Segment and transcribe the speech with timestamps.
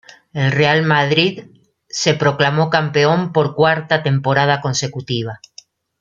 [0.33, 1.43] El Real Madrid
[1.87, 5.39] se proclamó campeón por cuarta temporada consecutiva.